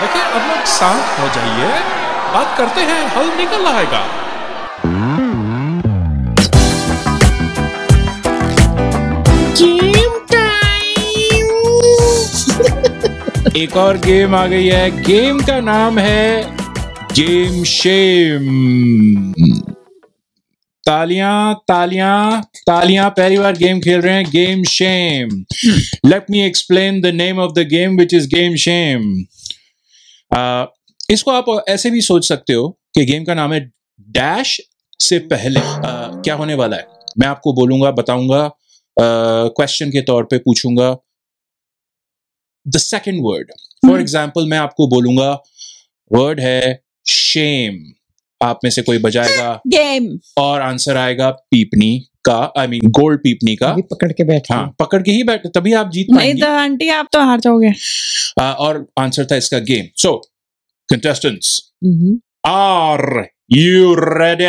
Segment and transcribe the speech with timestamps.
[0.00, 1.68] देखिए अब लोग शांत हो जाइए।
[2.34, 4.02] बात करते हैं हल निकल आएगा।
[13.56, 16.42] एक और गेम आ गई है। गेम का नाम है
[17.14, 18.46] गेम शेम
[20.84, 25.44] तालियाँ तालियाँ तालियाँ पहली बार गेम खेल रहे हैं। Game shame
[26.06, 29.02] let me explain the name of the game which is game shame
[31.10, 33.60] इसको आप ऐसे भी सोच सकते हो कि गेम का नाम है
[34.10, 34.60] डैश
[35.00, 36.86] से पहले। uh, क्या होने वाला है?
[37.18, 38.50] मैं आपको बोलूँगा बताऊँगा
[38.96, 40.96] क्वेश्चन के तौर पे पूछूँगा।
[42.66, 43.50] The second word
[43.86, 45.32] for example मैं आपको बोलूँगा
[46.10, 47.78] वर्ड है शेम
[48.40, 53.54] आप में से कोई बजाएगा। गेम और आंसर आएगा पीपनी। का आई मीन गोल्ड पीपनी
[53.56, 56.46] का अभी पकड़ के बैठे हाँ पकड़ के ही बैठ तभी आप जीत नहीं तो
[56.56, 57.72] आंटी आप तो हार जाओगे।
[58.40, 59.86] आ, और आंसर था इसका game.
[59.96, 60.16] So
[60.88, 61.58] contestants.
[62.46, 64.44] Are you ready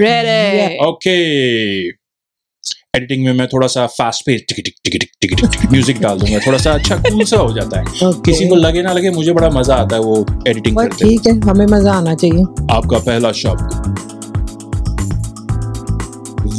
[0.00, 1.18] ready okay
[2.96, 6.18] editing में मैं थोड़ा सा fast pace tick tick tick tick tick tick music डाल
[6.18, 9.10] दूँगा। थोड़ा सा अच्छा कूल सा हो जाता है। ओके किसी को लगे ना लगे
[9.10, 12.98] मुझे बड़ा मज़ा आता है वो एडिटिंग करते ठीक है हमें मज़ा आना चाहिए। आपका
[13.00, 14.13] पहला शब्द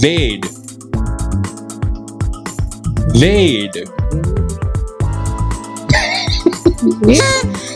[0.02, 0.46] वेड
[3.16, 3.84] वेड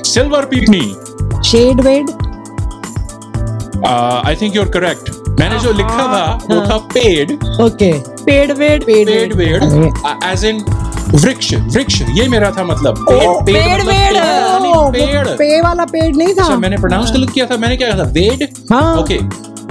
[0.06, 0.82] सिल्वर पीपनी
[1.50, 2.10] शेड वेड
[3.86, 7.92] आई थिंक यूर करेक्ट मैंने जो लिखा था वो था पेड ओके
[8.26, 9.64] पेड़ वेड़ पेड वेड
[10.26, 10.64] एज इन
[11.14, 14.18] वृक्ष वृक्ष ये मेरा था मतलब पेड़ पेड़ वेड,
[15.38, 18.10] पेड़, वाला पेड़ नहीं था। अच्छा मैंने प्रोनाउंस गलत किया था मैंने क्या कहा था?
[18.10, 19.18] वेड हाँ। ओके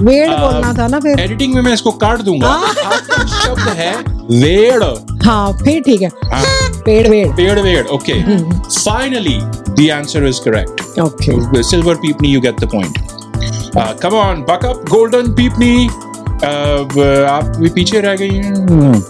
[0.01, 2.53] वेड आ, बोलना था ना फिर। एडिटिंग में मैं इसको काट दूँगा।
[3.43, 3.91] शब्द है।
[4.31, 4.83] वेड़
[5.25, 6.43] हाँ फिर ठीक है। हाँ,
[6.85, 12.59] पेड़ वेड पेड़ वेड़ okay finally the answer is correct okay silver पीपनी you get
[12.61, 12.97] the point
[14.01, 15.87] come on buck up golden पीपनी
[17.29, 19.01] आप भी पीछे रह गई हैं। Hmm.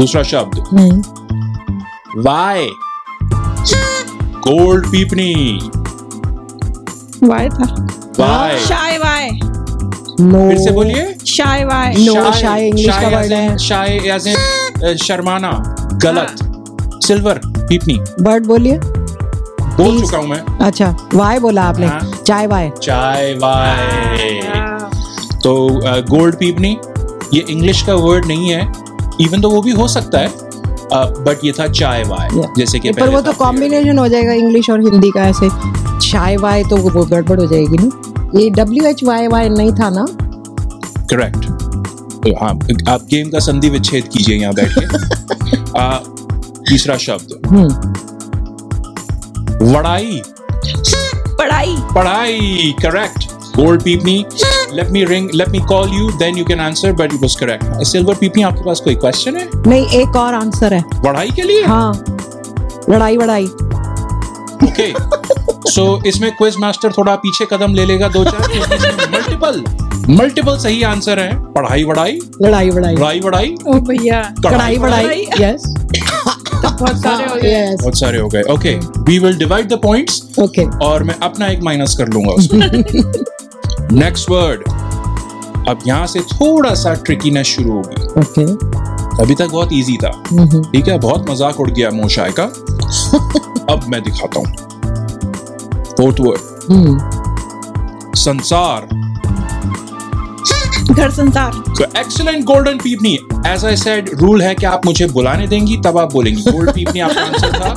[0.00, 0.56] दूसरा शब्द।
[2.26, 2.66] वाई
[4.46, 5.32] गोल्ड पीपनी
[7.22, 7.74] वाई था?
[8.18, 9.30] वाई शाय वाई
[10.20, 14.96] नो फिर से बोलिए। Shy Y No, shy English का word है। शाय एज इन
[14.98, 15.50] शर्माना
[16.02, 22.46] गलत सिल्वर पीपनी। बर्ड बोलिए। बोल चुका हूँ मैं। अच्छा वाई बोला आपने। हाँ। चाय
[22.46, 24.40] वाय। चाय वाय।
[25.44, 25.68] तो
[26.10, 26.76] गोल्ड पीपनी
[27.34, 28.60] ये इंग्लिश का वर्ड नहीं है।
[29.20, 30.48] इवन तो वो भी हो सकता है
[30.92, 32.58] बट ये था चाय वाय Yeah.
[32.58, 35.48] जैसे कि पर वो तो कॉम्बिनेशन हो जाएगा इंग्लिश और हिंदी का ऐसे।
[36.10, 39.90] चाय वाय तो वो गड़बड़ हो जाएगी ना। ये डब्ल्यू एच वाई वाई नहीं था
[39.90, 40.06] ना?
[41.12, 41.46] करेक्ट
[42.40, 42.50] हाँ
[42.94, 44.86] आप गेम का संधि विच्छेद कीजिए यहाँ बैठ के।
[46.70, 47.68] तीसरा शब्द। हम्म।
[49.72, 50.22] वड़ाई।
[51.38, 53.24] पढ़ाई। पढ़ाई correct
[53.56, 54.24] gold पीपनी
[54.74, 57.82] let me ring let me call you then you can answer but it was correct
[57.86, 59.48] silver पीपनी आपके पास कोई क्वेश्चन है?
[59.66, 61.64] नहीं एक और आंसर है। पढ़ाई के लिए?
[61.64, 61.92] हाँ।
[62.90, 63.46] लड़ाई वड़ाई।
[64.64, 64.92] ओके
[65.70, 68.40] सो so, इसमें क्विज मास्टर थोड़ा पीछे कदम ले लेगा दो चार
[69.12, 69.64] मल्टीपल
[70.10, 75.62] मल्टीपल सही आंसर है। पढ़ाई वढ़ाई लड़ाई वड़ाई। पढ़ाई वढ़ाई भैया कढ़ाई वड़ाई। यस
[76.64, 80.64] बहुत सारे हो गए। बहुत सारे हो गए। Okay we will divide the points okay
[80.86, 82.66] और मैं अपना एक माइनस कर लूँगा उसमें।
[83.92, 84.62] नेक्स्ट वर्ड
[85.68, 89.20] अब यहाँ से थोड़ा सा ट्रिकीनेस शुरू होगी। Okay okay.
[89.20, 90.10] अभी तक बहुत इजी था।
[90.72, 92.44] ठीक है बहुत मज़ाक उड़ गया मोशाय का।
[93.72, 94.69] अब मैं दिखाता हूँ।
[96.00, 96.98] फोर्थ वर्ड हम्म
[98.16, 98.88] संसार
[100.90, 103.12] घर संसार। Excellent golden पीपनी
[103.46, 107.00] as I said rule है कि आप मुझे बुलाने देंगी तब आप बोलेंगी। गोल्ड पीपनी
[107.00, 107.74] आपका आंसर था।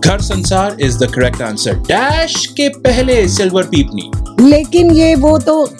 [0.04, 4.10] घर संसार is the correct answer dash के पहले सिल्वर पीपनी
[4.48, 5.70] लेकिन ये वो तो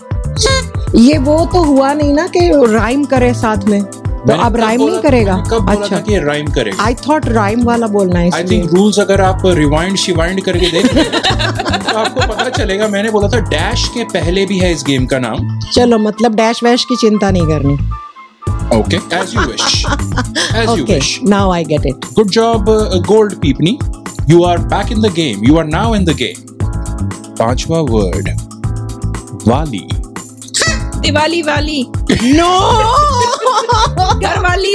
[0.99, 3.81] ये वो तो हुआ नहीं ना कि राइम करे साथ में।
[4.27, 5.37] तो अब राइम नहीं करेगा?
[5.51, 6.83] कब अच्छा। कि राइम करेगा?
[6.85, 10.87] आई थॉट राइम वाला बोलना है आई थिंक रूल्स अगर आप रिवाइंड शिवाइंड करके देख
[10.87, 15.19] तो आपको पता चलेगा मैंने बोला था डैश के पहले भी है इस गेम का
[15.19, 17.75] नाम। चलो मतलब डैश वैश की चिंता नहीं करनी।
[18.79, 19.85] Okay as you wish
[20.57, 22.65] as you okay wish now I get it good job
[23.09, 23.79] gold पीपनी
[24.31, 26.49] you are back in the game you are now in the game
[27.39, 28.29] पांचवा वर्ड
[29.49, 29.87] वाली।
[31.03, 31.87] दिवाली वाली।
[32.23, 32.51] नो
[33.53, 34.75] घर वाली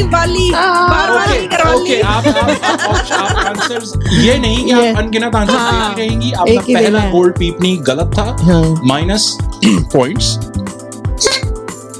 [3.00, 3.94] आंसर्स
[4.24, 8.24] ये नहीं कि आप अनगिनत आंसर हाँ, देती रहेंगी। आपका पहला गोल्ड पीपनी गलत था।
[8.42, 10.26] हाँ। माइनस पॉइंट्स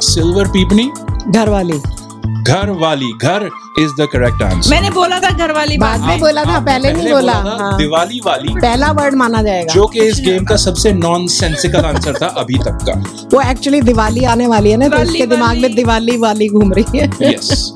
[0.08, 0.92] सिल्वर पीपनी
[1.32, 1.80] घर वाली
[2.28, 6.44] घर वाली घर इज़ द करेक्ट आंसर मैंने बोला था घर वाली बाद में बोला
[6.44, 10.46] था पहले नहीं बोला। हाँ। दिवाली वाली। पहला वर्ड माना जाएगा। जो कि इस गेम
[10.46, 12.94] का सबसे नॉन सेंसिकल आंसर था अभी तक का।
[13.34, 17.00] वो एक्चुअली दिवाली आने वाली है ना तो उसके दिमाग में दिवाली वाली घूम रही
[17.00, 17.74] है। यस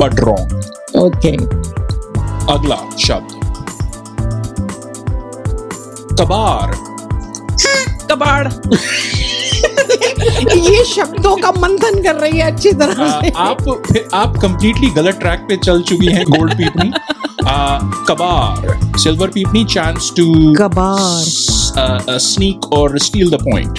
[0.00, 1.32] बट रॉन्ग ओके
[2.52, 3.40] अगला शब्द।
[6.20, 6.74] कबाड़।
[8.10, 8.48] कबाड़।
[10.84, 15.40] शब्दों का मंथन कर रही है अच्छी तरह आ, से। आप आप कंप्लीटली गलत ट्रैक
[15.48, 16.92] पे चल चुकी हैं गोल्ड पीपनी।
[18.08, 23.78] कबार सिल्वर पीपनी चांस टू कबार। स्नीक और स्टील द पॉइंट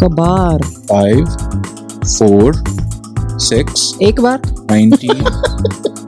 [0.00, 0.62] कबार।
[0.92, 1.24] फाइव
[2.06, 2.64] फोर
[3.40, 4.40] सिक्स एक बार।
[4.70, 5.24] नाइनटीन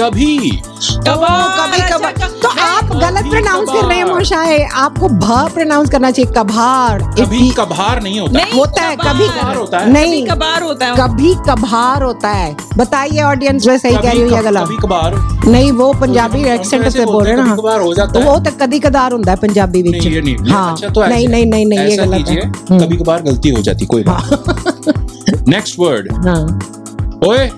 [0.01, 5.50] कभी कभी अच्छा, कभार तो आप गलत प्रोनाउंस कर रहे हैं कभार। मोशाए। आपको भ
[5.53, 9.92] प्रोनाउंस करना चाहिए कभार। कभी कभार नहीं होता। नहीं, होता है कभी कभार होता है।
[9.92, 14.21] नहीं। कभी कबार होता है। कभी कभार होता है। बताइए ऑडियंस में सही कह रही
[14.21, 15.15] हूँ या गलत। कभी कभार।
[15.48, 18.80] नहीं वो पंजाबी एक्सेंट से बोल रहे हैं कभी कभार हो तो वो तो कभी
[18.80, 22.80] कदार ਹੁੰਦਾ है पंजाबी नहीं हाँ। अच्छा तो नहीं नहीं नहीं नहीं ये गलत है।
[22.80, 26.59] कभी कभार गलती हो जाती कोई बात नेक्स्ट वर्ड हाँ।
[27.27, 27.50] ओए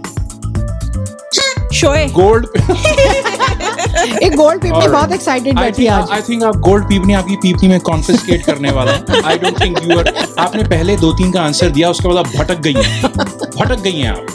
[1.84, 2.46] शोए गोल्ड
[4.24, 7.80] एक गोल्ड पीपनी बहुत एक्साइटेड बैठी आज। आई थिंक आप गोल्ड पीपनी आपकी पीपनी में
[7.80, 11.70] कॉन्फिस्केट करने वाला है। I don't think you are आपने पहले दो तीन का आंसर
[11.70, 14.26] दिया उसके बाद आप भटक गई हैं। भटक गई हैं आप।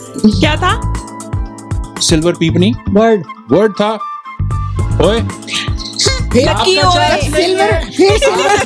[0.41, 2.01] क्या था?
[2.01, 3.91] सिल्वर पीपनी वर्ड वर्ड था।
[5.07, 5.19] ओए।
[6.37, 8.57] लकी आपका ओए सिल्वर फिर सिल्वर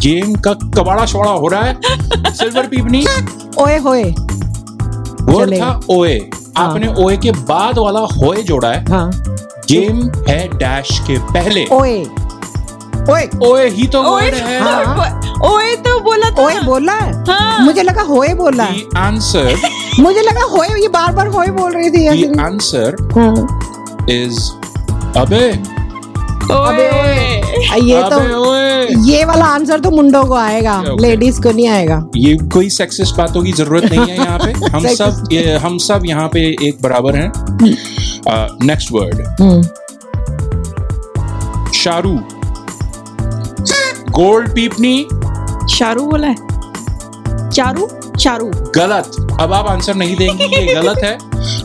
[0.00, 3.04] गेम का कबाड़ा शवाड़ा हो रहा है। सिल्वर पीपनी
[3.58, 4.04] ओए होए।
[5.22, 6.18] वर्ड था ओए।
[6.56, 9.10] आपने ओए के बाद वाला होए जोड़ा है। हाँ।
[9.68, 12.06] गेम है डैश के पहले। ओए।
[13.10, 15.08] ओए। ओए ही तो ओए वर्ड है। हाँ।
[15.52, 16.92] ओए तो बोला था। ओए बोला?
[16.92, 19.56] है। हाँ मुझे लगा होए बोला। है The answer,
[20.00, 23.34] मुझे लगा होए ये बार बार होए बोल रही थी the ऐसे। answer हाँ।
[25.22, 25.50] अबे।
[26.54, 27.42] ओए।
[27.80, 31.00] ये तो ओए। ये वाला आंसर तो मुंडों को आएगा। Okay.
[31.00, 34.86] लेडीज़ को नहीं आएगा। ये कोई सेक्सिस्ट बातों की ज़रूरत नहीं है यहाँ पे। हम
[34.86, 37.32] सब ये, हम सब यहाँ पे एक बराबर हैं।
[38.66, 39.62] नेक्स्ट वर्ड हम्म,
[41.72, 42.18] शारू।
[44.10, 45.06] गोल्ड पीपनी
[45.74, 46.36] शारू बोला है।
[47.50, 47.88] चारू?
[48.18, 51.14] चारू। गलत। अब आप आंसर नहीं देंगी ये गलत है।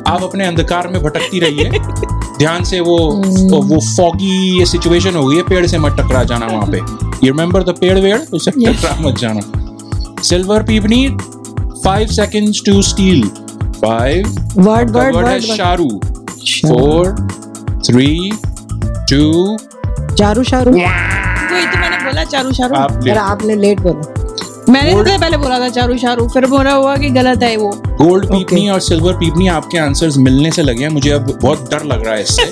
[0.07, 1.69] आप अपने अंधकार में भटकती रहिए।
[2.37, 6.23] ध्यान से वो वो, वो फॉगी ये सिचुएशन हो गई है पेड़ से मत टकरा
[6.23, 9.41] जाना वहाँ पे। यू रिमेम्बर द पेड़ वेड़ उसे टकरा मत जाना
[10.23, 11.07] silver पीपनी
[11.83, 13.27] five seconds to steal
[13.81, 15.89] five word word word है शारू
[16.67, 17.15] फोर
[17.87, 18.09] थ्री
[19.11, 19.57] टू
[20.15, 24.26] चारू शारू वही तो मैंने बोला चारू शारू आप ले पर आपने लेट बोला।
[24.69, 28.25] मैंने तो पहले बोला था चारू शारू फिर बोला हुआ कि गलत है वो। गोल्ड
[28.25, 32.05] पीपनी और सिल्वर पीपनी आपके आंसर्स मिलने से लगे हैं। मुझे अब बहुत डर लग
[32.05, 32.51] रहा है इससे।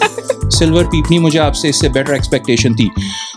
[0.57, 2.91] सिल्वर पीपनी मुझे आपसे इससे बेटर एक्सपेक्टेशन थी।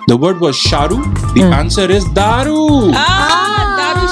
[0.09, 3.58] द वर्ड वाज शारू द आंसर इज़ दारू। आ,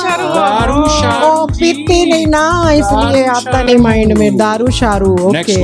[0.06, 5.56] दारू शारू दारू शारू पीती नहीं ना इसलिए आता नहीं माइंड में। दारू शारू ओके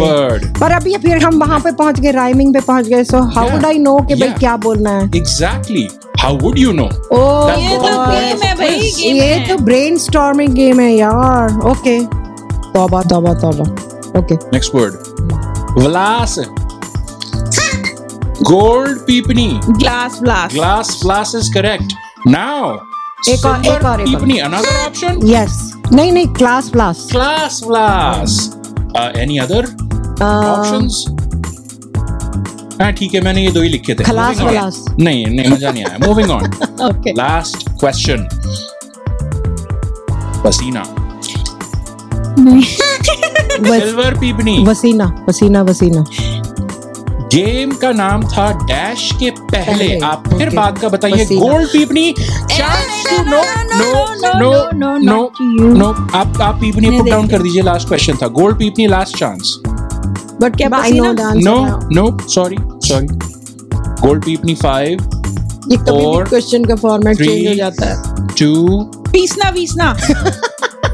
[0.60, 3.66] पर अभी फिर हम वहाँ पे पहुँच गए राइमिंग पे पहुँच गए। So how would
[3.66, 5.04] I know कि भाई क्या बोलना है?
[5.16, 5.88] Exactly
[6.20, 10.54] how would you know ओ ये तो गेम है भाई गेम ये तो ब्रेन स्टॉर्मिंग
[10.54, 11.98] गेम है यार। ओके
[12.74, 13.64] तौबा तौबा तौबा।
[14.18, 16.38] ओके नेक्स्ट वर्ड विलास
[18.43, 21.93] gold पीपनी glass glass glass glass is correct
[22.26, 22.76] now
[23.29, 28.38] एक और- एक और- एक और। अनदर ऑप्शन यस नहीं नहीं class class class class
[28.96, 29.62] uh, any other
[30.29, 31.22] options?
[32.82, 34.43] हाँ ठीक है मैंने ये दो ही लिखे थे। खलास on.
[34.43, 36.46] वलास। नहीं नहीं मज़ा नहीं आया। Moving on
[36.82, 38.29] okay last question
[40.44, 40.84] पसीना
[43.79, 46.05] सिल्वर पीपनी वसीना वसीना वसीना।
[47.34, 50.51] गेम का नाम था डैश के पहले आप फिर.
[50.55, 53.43] बाद का बताइए gold पीपनी chance to no
[53.74, 55.72] no no, no no, no, no.
[55.79, 59.55] No आप आप पीपनी पुट डाउन कर दीजिए लास्ट क्वेश्चन था गोल्ड पीपनी लास्ट चांस
[60.43, 61.56] बट क्या I know no
[61.94, 62.56] no sorry
[62.89, 63.06] sorry
[64.06, 65.08] gold पीपनी five
[65.70, 69.94] ये कभी भी क्वेश्चन का फॉर्मेट चेंज हो जाता है टू पीसना वीसना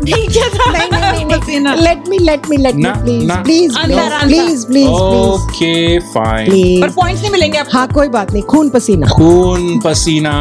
[0.04, 3.74] ठीक है था नहीं नहीं पसीना नहीं let me let me let me please please.
[3.78, 8.68] Please please please okay fine पर पॉइंट्स नहीं मिलेंगे आपको। हाँ कोई बात नहीं खून
[8.70, 10.34] पसीना। खून पसीना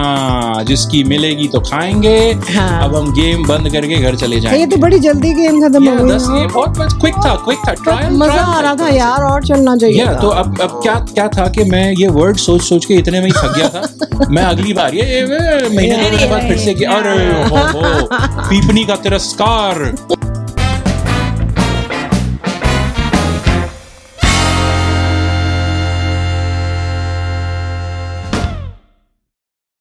[0.68, 2.18] जिसकी मिलेगी तो खाएँगे।
[2.50, 5.88] हाँ। अब हम गेम बंद करके घर चले जाएँगे ये तो बड़ी जल्दी गेम खत्म
[5.88, 9.76] हो गई। बहुत क्विक था क्विक था। ट्रायल मज़ा आ रहा था यार और चलना
[9.76, 12.94] चाहिए या तो अब अब क्या क्या था कि मैं ये वर्ड सोच सोच के
[12.96, 13.82] इतने में ही थक गया था।
[14.36, 17.16] मैं अगली बार ये, ये महीने के बाद फिर से कि अरे
[17.50, 17.82] हो हो
[18.50, 20.27] पीपनी का तिरस्कार Bar.